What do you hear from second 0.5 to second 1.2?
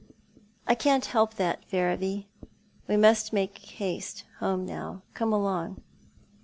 "I can't